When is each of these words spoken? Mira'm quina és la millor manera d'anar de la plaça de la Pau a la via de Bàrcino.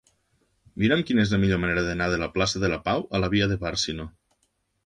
Mira'm 0.83 1.03
quina 1.09 1.25
és 1.25 1.33
la 1.35 1.39
millor 1.43 1.61
manera 1.65 1.83
d'anar 1.89 2.07
de 2.13 2.19
la 2.23 2.31
plaça 2.39 2.65
de 2.65 2.73
la 2.75 2.81
Pau 2.89 3.07
a 3.19 3.23
la 3.25 3.33
via 3.37 3.51
de 3.53 3.59
Bàrcino. 3.67 4.09